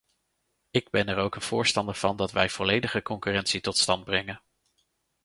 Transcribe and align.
Ik 0.71 0.89
ben 0.89 1.07
er 1.07 1.17
ook 1.17 1.35
een 1.35 1.41
voorstander 1.41 1.95
van 1.95 2.15
dat 2.15 2.31
wij 2.31 2.49
volledige 2.49 3.01
concurrentie 3.01 3.61
tot 3.61 3.77
stand 3.77 4.03
brengen. 4.05 4.41